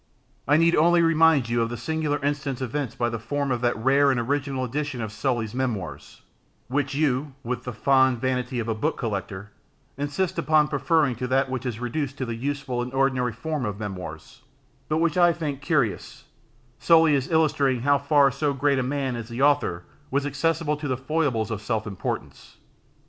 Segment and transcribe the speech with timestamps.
[0.47, 3.77] I need only remind you of the singular instance evinced by the form of that
[3.77, 6.23] rare and original edition of Sully's Memoirs,
[6.69, 9.51] which you (with the fond vanity of a book collector)
[9.97, 13.77] insist upon preferring to that which is reduced to the useful and ordinary form of
[13.79, 14.41] Memoirs,
[14.89, 16.23] but which I think curious,
[16.79, 20.87] solely as illustrating how far so great a man as the author was accessible to
[20.87, 22.57] the foible of self importance.